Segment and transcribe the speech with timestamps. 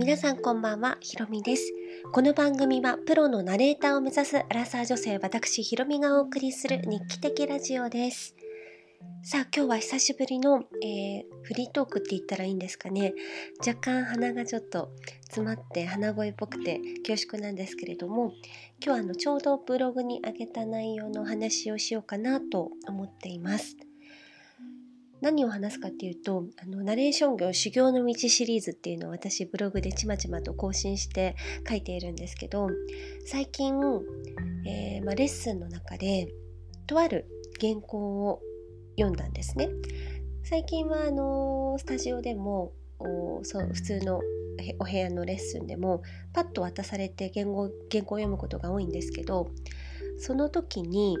[0.00, 1.74] 皆さんこんばんは、ひろみです。
[2.10, 8.34] この番組はプロのナレーターを目指すアラサー女性私ひろみがお送りする日記的ラジオです。
[9.22, 13.12] さあ今日は久しぶりの、えー、フリートークって言ったらいいんですかね
[13.58, 14.88] 若干鼻がちょっと
[15.24, 18.32] 詰まって鼻声っぽくて恐縮なんですけれども
[18.82, 23.76] 今日はあのちょうどブログに上げた内容のお話をしようかなと思っています。
[25.20, 31.36] 何を話すかっていうとあのナレーション業修行の道シリーズっていうのを私ブログでちまちまと更新して
[31.68, 32.68] 書いているんですけど
[33.26, 33.74] 最近、
[34.66, 36.32] えー、まあ、レッスンの中で
[36.86, 37.26] とある
[37.60, 38.40] 原稿を
[38.96, 39.68] 読んだんですね。
[40.42, 42.72] 最近はあのスタジオでも
[43.42, 44.20] そう普通の
[44.78, 46.02] お部屋のレッスンでも
[46.32, 49.50] パッと渡されて原語原稿を読むことが多いんですけど
[50.18, 51.16] その時に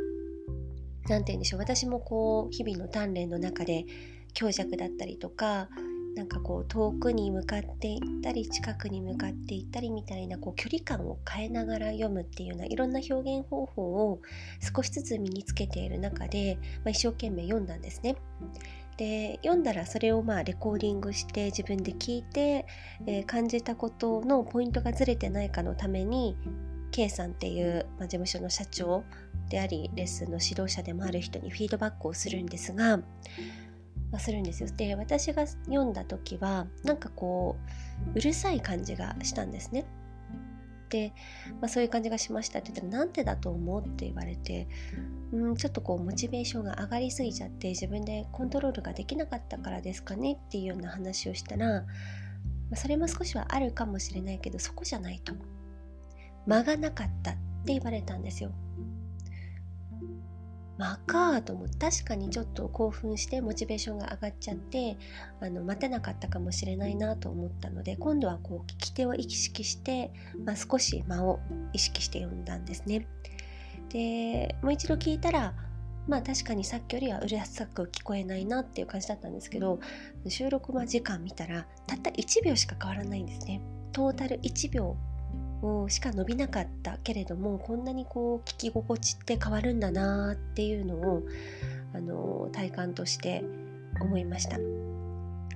[1.10, 3.84] 何て言うんでしょう私もこう日々の鍛錬の中で
[4.32, 5.68] 強弱だったりとか
[6.16, 14.20] なんかこう遠くに向かっていったり近くに向かっていったりみたいなこう距離感を変えながら読むっていうようないろんな表現方法を
[14.74, 18.16] 少しずつ身につけている中で、まあ、一生懸命読んだんですね。
[18.96, 22.66] で読んだらそれをまあレコーディングして自分で聞いて、
[23.06, 26.36] えー、感じたことのポイントがずれてないかのために
[26.90, 29.04] K さんっていう、まあ、事務所の社長
[29.48, 33.04] でありレッスンの指導者でもある人にフィードバックをするんですが、ま
[34.14, 34.68] あ、するんですよ。
[34.76, 37.56] で私が読んだ時はなんかこ
[38.14, 39.84] ううるさい感じがしたんですね。
[40.90, 41.12] で、
[41.60, 44.66] まあ、そういう感じがしましたって言ったらなんでだと思うって言われて
[45.32, 51.86] うんちょっとこうモチベーションが上がりすぎちゃって自分でコントロールができなかったからですかねっていうような話をしたら、ま
[52.72, 55.32] あ、それも少しはあるかもしれないけどそこじゃないと
[56.46, 58.52] 間がなかったって言われたんですよ。
[60.80, 64.96] 間かと思って確かにちょっと興奮してモチベーションが上がっちゃって
[65.40, 70.10] あの待てなかったかもしれないなと思ったので今度はこう聞き手を意識して、
[70.44, 71.40] まあ、少し間を
[71.74, 73.06] 意識して読んだんですね。
[73.90, 75.54] でもう一度聞いたら
[76.08, 79.80] まあ確かにさっきよりはうるさく聞こえないなっていう感じだったんですけど
[80.28, 83.60] 収録間時間見たらたった1秒しか変わらないんですね。
[83.92, 84.96] トータル1秒
[85.88, 91.22] しか伸びなかったけれどもこんなにこう聞き心地って変わるんだなっていうのを
[91.94, 93.44] あの体感として
[94.00, 94.58] 思いました。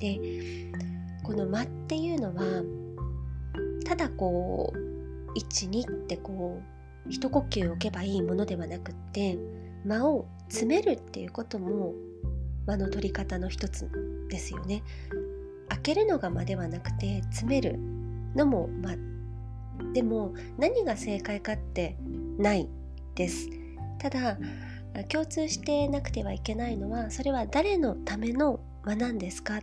[0.00, 0.20] で
[1.22, 2.62] この間っていうのは
[3.86, 6.60] ただこう12ってこ
[7.06, 9.38] う一呼吸置けばいいものではなくって
[9.84, 11.94] 間を詰めるっていうことも
[12.66, 13.88] 間の取り方の一つ
[14.28, 14.82] ですよね。
[15.68, 17.78] 開けるのが間ではなくて詰める
[18.34, 18.96] のも間
[19.92, 21.96] でも何が正解かって
[22.38, 22.68] ない
[23.14, 23.48] です。
[23.98, 24.38] ただ
[25.08, 29.60] 共通してなくてはいけないのはそれは誰のための間なんですか？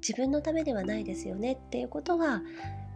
[0.00, 1.52] 自分のためではないですよね。
[1.52, 2.42] っていうことは、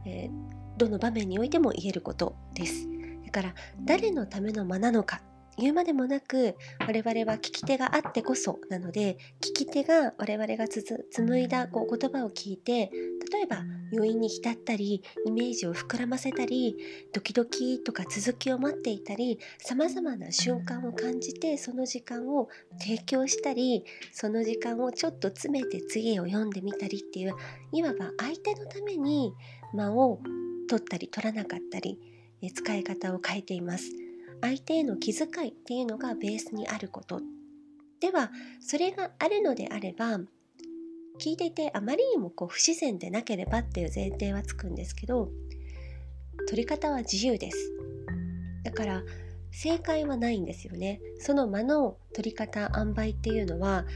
[0.05, 0.31] えー、
[0.77, 2.89] どの場面においても言えることです。
[3.25, 3.55] だから
[3.85, 5.21] 誰のための間なのか
[5.59, 12.91] 言うまでもなく我々は聞き手があってこそなので聞き手が我々が紡いだこう言葉を聞いて
[13.33, 16.77] 例えば余韻に浸ったりイメージを膨らませたり
[17.13, 27.35] ドキドキとか続きを待っていたりさまざまな瞬間を感じてその時間を提供したりその時間をちょっと詰めて次を読んでみたりっていう
[27.73, 29.33] いわば相手のために
[29.73, 30.21] 間を
[30.69, 31.99] 取ったり取らなかったり
[32.55, 34.06] 使い方を変えています。
[34.41, 37.21] 相手への気遣いっていうのがベースにあること。
[38.01, 38.31] では
[38.61, 40.19] それがあるのであれば
[41.19, 45.31] 聞いていてあまりにもこう不自然でなければっていう前提はつくんですけど
[46.47, 47.73] 取り方は自由です。
[48.65, 49.03] だから
[49.51, 51.01] 正解はないんですよね。
[51.19, 53.87] その間の取り方塩梅っていうのは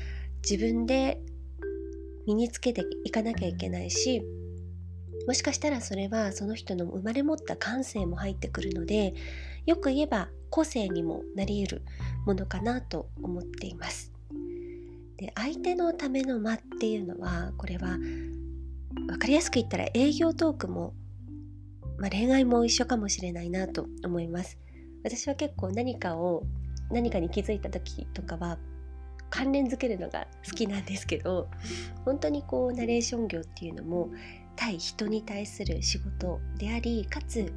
[0.43, 1.21] 自分で
[2.27, 4.23] 身につけていかなきゃいけないし
[5.27, 9.15] もしかしたらそれはその人の生まれ持った感性も入ってくるので
[9.67, 11.83] よく言えば個性にもなり得る
[12.27, 14.13] ものかなと思っています。
[15.17, 17.99] で相手のための間っていうのはこれは
[18.95, 20.95] 分かりやすく言ったら営業トークも、
[21.99, 24.59] まあ、恋愛も一緒かもしれないなと思います。
[25.05, 26.45] 私は結構何かを
[26.91, 28.59] 何かに気づいた時とかは
[29.31, 31.49] 関連づけるのが好きなんですけど
[32.05, 34.11] 本当にこうナレーション業っていうのも
[34.57, 37.53] 対人に対する仕事でありかつ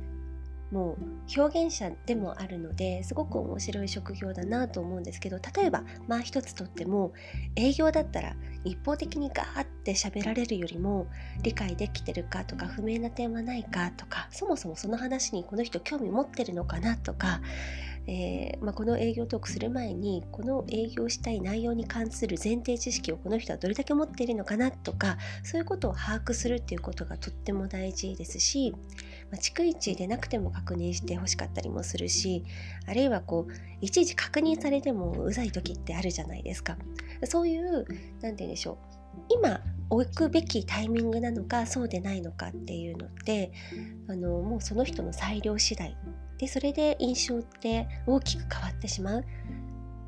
[0.73, 0.97] も
[1.37, 7.13] う表現者でもあるのですごく面白い職業だなと思うんですけど例えばまあ一つとっても
[7.55, 8.35] 営業だったら
[8.65, 11.07] 一方的にガーって喋られるよりも
[11.43, 17.39] 理解できてるかとか不明な点はないかとかそもそもその話にこの人興味持ってるのかなとか
[18.05, 28.75] えー、まあ、この営業トークする前にこの営業したい内容に関する前提知識をこの人はどれだけ持っているのかなとかそういうことを把握するっていうことがとっても大事ですし、
[29.33, 32.45] まあ、逐一でなくても確認してほしかったりもするし
[32.85, 36.77] あるいはこういちいち確認されてもうざい時ってあるじゃないですか。
[37.25, 37.85] そういう
[38.21, 38.77] 何て言うんでしょう。
[39.29, 39.59] 今
[39.89, 43.51] 置くべきタイミングなのかそうでないのかっていうのって
[44.07, 45.97] あのもうその人の裁量次第
[46.37, 49.25] でそれで印象って大きく変わってしまう。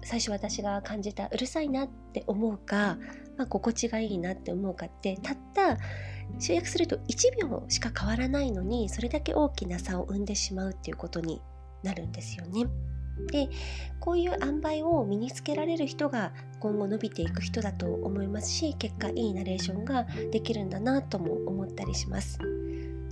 [0.03, 2.99] 最初私が感じたうるさいなって思うか、
[3.37, 5.77] まあ、心地がいいなって思うかってたった
[6.39, 11.41] 集約すると1秒しか変わらないのにそれだけ大きな差を生んでしまうっていうことに
[11.83, 12.65] なるんですよね。
[13.31, 13.49] で
[14.01, 22.39] こういう塩梅を身につけられる人が今後伸びていく人だと思いますし結果いいナレーションができるんだなとも思ったりします。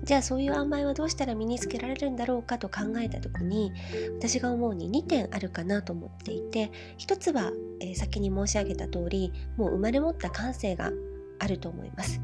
[0.03, 3.71] じゃあそういう塩梅はどうしたら身につけられるんだろうかと考えた時に
[4.17, 10.91] 私が思うに2点あるかなと思っていて1つは、えー、先に申し上げた通りもう生まれ持った感性が
[11.39, 12.21] あると思います。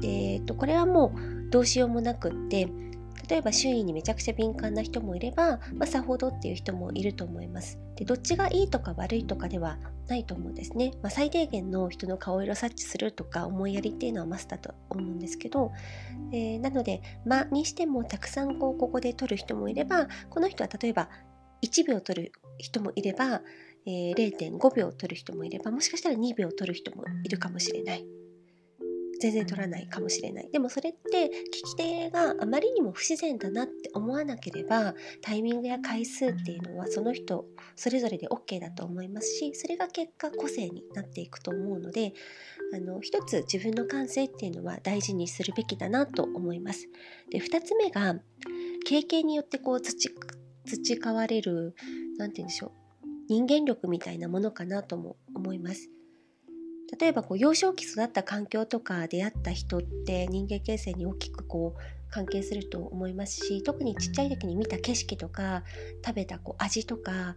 [0.00, 2.68] でえっと、これはもうどうしようもなくって
[3.30, 7.78] 例えば周囲にめちゃくちゃ敏感な人もいれば、まあ、さほどっていう人もいると思います。
[7.94, 9.78] でどっちがいいとか悪いとかでは
[10.08, 10.94] ないと思うんですね。
[11.00, 15.70] まあ、最低限の人の顔色察知するとか思いやりっていうのはマスターと思うんですけど、
[16.32, 21.08] えー、なので「間」にしてもたくさんこうここで取る人もいればこの人は例えば
[21.62, 23.42] 1秒取る人もいれば、
[23.86, 28.19] えー、0.5秒取る人もいればもしかしたら2秒取る人もいるかもしれない。
[29.20, 37.44] 全然取らないかもしれないでもそれって聞き手があまりにも不自然だなって思わなければタイミングや回数っていうのはその人
[37.76, 42.14] それぞれで OK だと思いますしそれが結果個性になっていくと思うので
[42.74, 46.88] あの一つ自分の感性っていうのは大事にするべきだなと思います。
[47.30, 48.14] で2つ目が
[48.86, 51.74] 経験によってこう培われる
[52.16, 52.72] 何て言うんでしょう
[53.28, 55.90] 人間力みたいなものかなとも思います。
[56.98, 65.62] 例えばこう幼少期育った環境とか出会った人って人間形成に大きくこう関係すると思いますし特にちっちゃい時に見た景色とか
[66.04, 67.36] 食べたこう味とか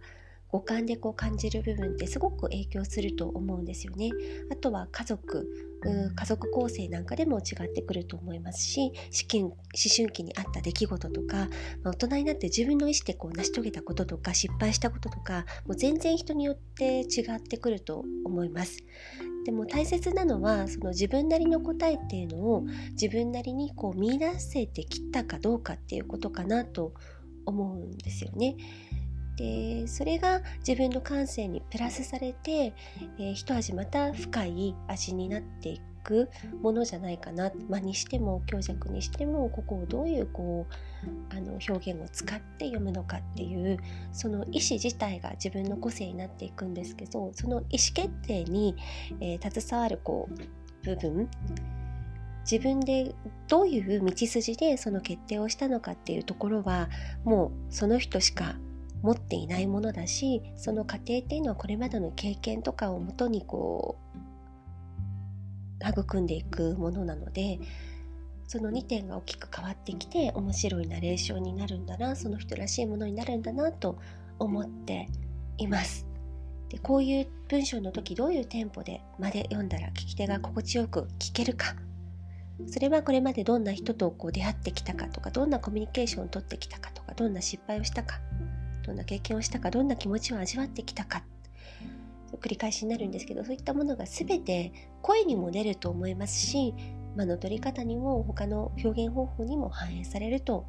[0.54, 4.10] 五感でこう感じる部分ってすごく影響すると思うんですよね。
[4.52, 5.48] あとは家族
[6.14, 9.52] 家族構成なんかでも違ってくると思いますし思
[9.94, 11.48] 春期にあった出来事とか、
[11.82, 18.78] まあ、大人になって自分の意思でこう成し遂げたこととか失敗したこととかもう全然人によって違ってくると思います。
[19.44, 26.94] でも大切なのはその自分なりの答えっていうのを自分なりにこう見出せてきたかどうかっていうことかなと
[27.44, 28.56] 思うんですよね。
[29.36, 32.72] でそれが自分の感性にプラスされて、
[33.18, 36.28] えー、一味また深い味になっていく
[36.62, 43.78] ものじゃないかな、まあ、にしても強弱にしてもここをどういうこうあの表現を使って読むのかっていう
[44.12, 48.76] その意思自体が自分の個性になっていくんですけどその意思決定に、
[49.20, 51.28] えー、携わるこう部分
[52.50, 53.14] 自分で
[53.48, 56.90] どういう道筋でその決定をしたのかっていうところは
[57.24, 58.56] もうその人しか
[59.04, 64.18] 持っていないものだしその過程っていうのはこれまでの経験とかをもとにこう
[65.86, 67.58] 育んでいくものなので
[68.48, 73.98] その2点が大きく変わってきて面白いナレーションになるんだなその人らしいものになるんだなと
[74.38, 75.06] 思って
[75.58, 76.06] います。
[76.70, 81.76] でこういう文章の時どういうテンポでまで読んだら聞き手が心地よく聞けるか
[82.66, 88.20] それはこれまでどんな人とこう出会ってきたかとかどんなコミュニケーションをとってきたかとかどんな失敗をしたか
[88.84, 91.24] どんな経験をしたかどんな気持ちを味わってきたか
[92.40, 94.72] 繰り返しになるんですけどそういったものが全て
[95.02, 96.74] 声にも出ると思いますし
[97.16, 100.66] 間の取り方にも他の表現方法にも反映されると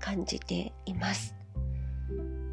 [0.00, 1.34] 感じています。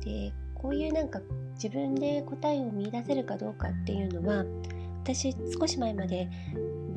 [0.04, 1.22] でこういうなんか
[1.54, 4.46] 自分で答えを見いだせるかどうかっていうのは
[5.04, 6.30] 私少し前まで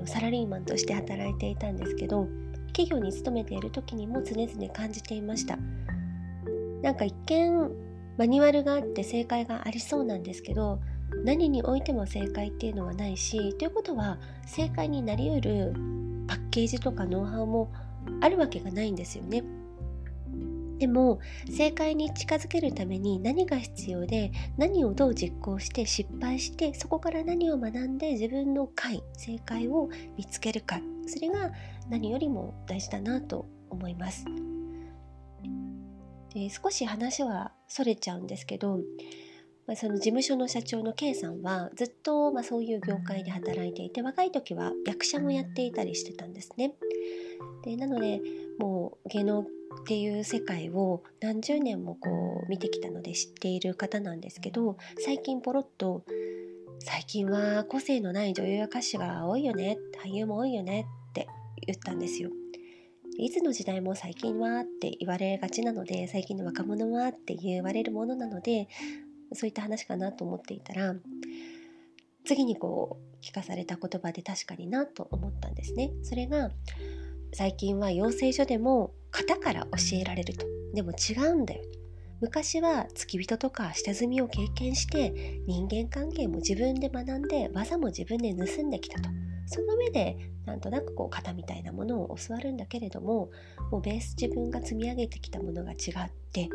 [0.05, 2.29] サラリーマンとして働いていたんですけど
[2.69, 5.59] 企業に勤めている時にも常々感じていました
[6.83, 7.71] なんか一見
[8.23, 10.79] マニュアルがあって正解がありそうなんですけど
[11.25, 15.75] 何においても正解っていうのはないしということは正解になりうる
[16.29, 17.73] パッケージとかノウハウも
[18.21, 19.43] あるわけがないんですよね。
[20.79, 21.19] でも
[21.51, 31.51] 正解に近づけるために何が必要で何をどう実行して失敗してそこから何を学んで自分の解正解を見つけるかそれが
[31.89, 34.25] 何よりも大事だなと思います。
[36.35, 38.81] で少し話はそれちゃうんですけど
[39.67, 46.75] まあ、その事務所の社長の K さんはずっとまあそういう業界で働いていて若い時は役者もやっていたりしてたんですね。
[47.63, 48.21] でなので
[48.59, 49.47] もう芸能っ
[49.87, 56.05] ていう世界を何十年もこう見てきたので知っている方なんですけど最近ポロッと
[56.81, 61.29] 「最近は個性のない女優や歌手が多いよね俳優も多いよね」って
[61.67, 62.31] 言ったんですよ。
[63.19, 68.69] いつの時代も最近はって言われがちなので最近の若者はって言われるものなので
[69.33, 70.95] そういった話かなと思っていたら
[72.25, 75.93] 次にこう聞かされた言葉で確かになと思ったんですね。
[76.03, 76.51] それが
[77.33, 80.47] 最近は養成所でも型から教えられると。
[80.75, 81.63] でも違うんだよ。
[82.21, 89.09] 昔は付き人とか下積みを経験して人間関係も自分で学んで技も自分で盗んできたと。
[89.53, 90.17] その上で
[90.47, 93.31] なんとなくこう型みたいなものを教わるんだけれども
[93.71, 96.49] もうベース自分が積み上げてきたものが違って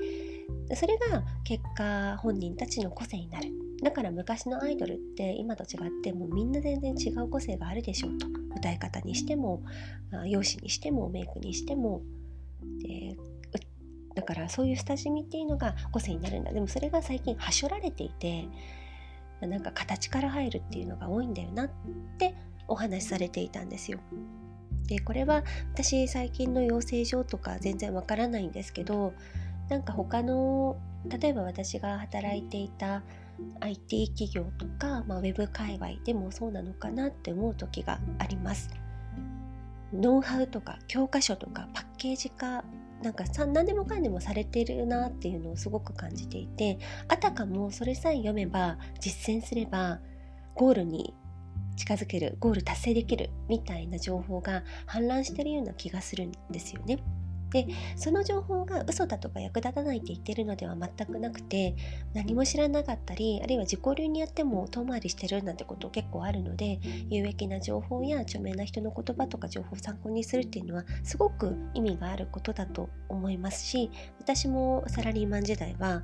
[0.76, 3.52] それが結果本人たちの個性になる。
[3.84, 8.28] だから昔のアイドルって今と違ってもうみんな全然違う個性があるでしょうと。
[8.56, 9.62] 歌い方にしても
[10.26, 12.02] 容姿にしてもメイクにしても。
[12.82, 13.16] で
[14.16, 16.52] だからそういう親しみっていうのが個性になるんだ。
[16.52, 18.48] でもそれが最近はしょられていて
[19.42, 21.70] なんか形から入るっていうのが多いんだよなっ
[22.18, 22.34] て
[22.68, 24.00] お話しされていたんですよ。
[24.88, 25.44] でこれは
[25.74, 29.14] 私最近の養成所とか全然わからないんですけど
[29.70, 30.78] なんか他の
[31.10, 33.04] 例えば私が働いていた
[33.60, 38.70] IT 企業とか、まあ、ウェブ界隈でもそうなのかなって思う時があります。
[39.94, 42.64] ノウハウとか教科書とかパッケージ化
[43.02, 50.00] なんかさ何でもかんでもされてるなっていうのをすごく感じていてあたかもそれさえ読めば実践すれば
[50.56, 51.14] ゴールに
[51.78, 57.00] 近づけるゴール達成できるみたいな情報が氾濫してるような気がするんですよね。
[57.52, 61.76] でその情報が嘘だとか役立たないって言ってるのでは全くなくて
[62.14, 66.80] 何も知らなかったりあるいは自己流にやっても遠回りしてるなんてこと結構あるので
[67.10, 76.04] 有益な情報や著名な人の言葉とか情報を参考にするっていうのはすごく意味があることだと思いますし私もサラリーマン時代は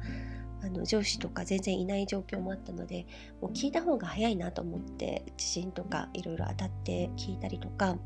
[0.64, 3.06] あの上司とか全然いない状況もあったので
[3.42, 7.98] もう聞いた方が早いなと思って地震とかいろいろ当たって聞いたりとか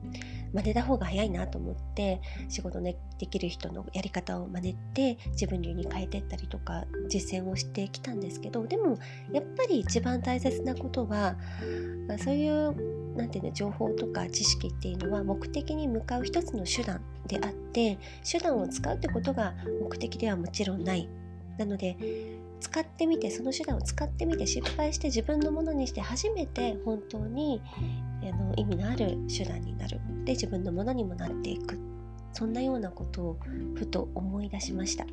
[0.54, 2.98] 真似た方が早いなと思って仕事で
[3.30, 8.98] きる人のやり方を真似て自分流に変えてったりとか実践をしてきたんですけどでも
[9.32, 11.36] やっぱり一番大切なことは
[12.24, 18.00] そういうなんていうの情報とか知識っていうのは目的に向かう一つの手段であって
[18.30, 21.10] 手段を使うってことが目的ではもちろんない。
[21.58, 21.98] なので
[22.60, 27.62] 使ってみてその手段を使ってみて失敗して自分のものにして初めて本当に
[28.24, 30.00] あの意味のある手段になる。
[30.26, 31.80] で自分のものにもなっていく。
[32.34, 33.38] そんなようなことを
[33.76, 35.06] ふと思い出しました。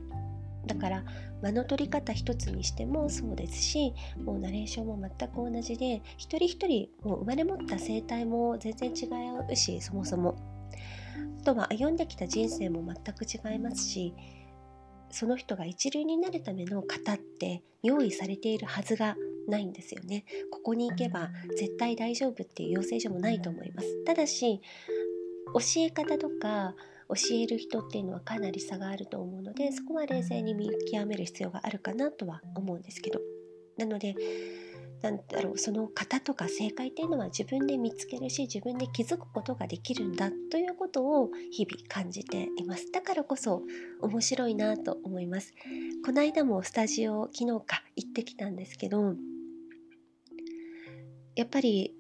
[0.67, 1.05] だから
[1.43, 3.93] 間の取り方一つにしてもそうですし
[4.25, 9.09] もうナレーションも全く同じで一人一人もう生まれ持った生態も全然違
[9.51, 10.37] うしそもそも。
[11.41, 14.15] あとは歩んできた人生も全く違いますし
[15.14, 19.16] その人が一流になるための型って用意されているはずが
[19.49, 20.25] ないんですよね。
[20.50, 24.04] ここに行けば絶対大丈夫っていう養成所もないと思います。
[24.04, 24.61] ただし
[25.52, 26.75] 教え方とか
[27.09, 33.21] 教える人っていうのはかなり差があると思うのでそこは冷静に見極める必要があるかなとは思うんですけど
[33.76, 34.14] なので
[35.05, 42.91] なんだろうその型とか正解っていうのは自分で見つけるし自分で気づくことができるんだということを日々感じています。
[42.91, 43.61] だからこそ
[44.01, 45.53] 面白いなと思います。
[46.07, 49.15] この間もスタジオ昨日か行ってきたんですけど
[51.37, 51.95] やっぱり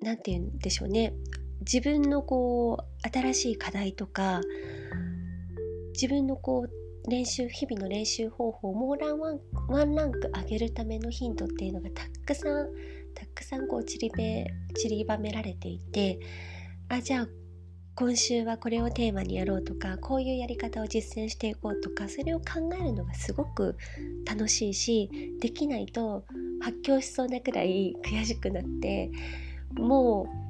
[0.00, 1.12] 何て言うんでしょうね。
[1.60, 4.40] 自分のこう新しい課題とか
[5.92, 12.68] 自分のこう練習日々の練習方法をもランワンワンランク上げるためのヒントっていうのがたくさん
[13.14, 16.18] たくさんこう散りべ散りばめられていて
[16.88, 17.28] あじゃあ
[17.94, 23.76] 今週はこれをテーマにやろうとかこういうやり方を実践していこうとかそれを考えるのがすごく
[24.28, 25.08] 楽しいし
[25.40, 26.24] できないと
[26.60, 29.10] 発狂しそうなくらい悔しくなって
[29.78, 30.46] もう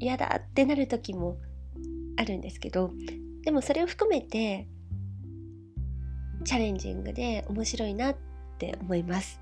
[0.00, 1.36] 嫌だってなる時も
[2.16, 2.90] あるんですけど
[3.44, 4.66] でもそれを含めて
[6.44, 8.16] チャレンジングで面白いなっ
[8.58, 9.38] て思います。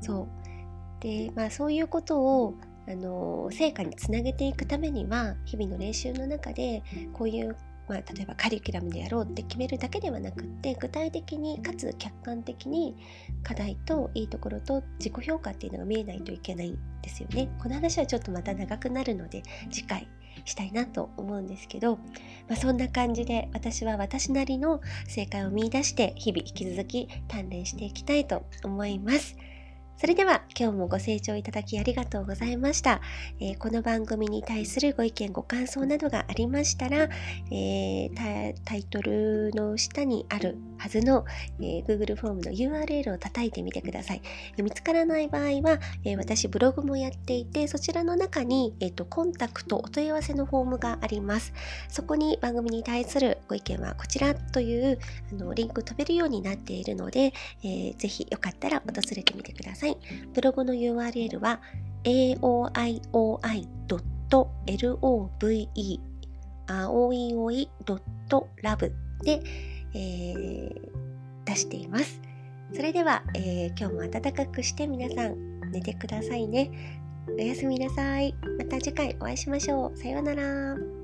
[0.00, 2.54] そうでまあそういうことを
[2.86, 6.82] あの成果につなげていくためには日々の練習の中で
[7.12, 7.56] こういう
[7.88, 12.96] まあ、例えばカリキュラムでやろうって決めるだけではなくって具体的にかつ客観的に
[13.42, 17.50] 課題といいところと自己評価っていうのが見えないといけないんですよね。
[17.62, 20.08] この話はちょっとまた長くなるので次回
[20.44, 21.96] したいなと思うんですけど、
[22.48, 29.36] まあ、そんな感じで私は私なりの正解を見いだして日々引き続き鍛錬していきたいと思います。
[29.96, 33.00] それでは今日もご清聴いただきありがとうございました。
[33.38, 37.08] えー、この番組に対するご意見ご感想などがありましたら、
[37.50, 41.24] えー、タイトルの下にあるはずの、
[41.60, 44.22] えー、Google フォームの URL を叩いてみてください。
[44.60, 51.52] 見つからない場合は、え私ブログもやっていてそちらの中に、えーと、コンタクトお問い合わせのフォームがあります。
[51.88, 54.98] そこに番組に対するご意見はこちらという
[55.32, 57.32] あのリンク飛べるようになっているので、
[57.62, 59.83] えー、ぜひよかったら訪れてみてください。
[59.84, 59.98] さい。
[60.32, 61.60] ブログの URL は
[62.04, 63.74] aoioi.love
[66.66, 69.42] 青いおい .love で、
[69.94, 70.74] えー、
[71.44, 72.20] 出しています。
[72.72, 76.70] それでは、えー、今日も暖かくして皆さん寝てくださいね。
[77.28, 78.34] おやすみなさい。
[78.58, 79.98] また次回お会いしましょう。
[79.98, 81.03] さようなら。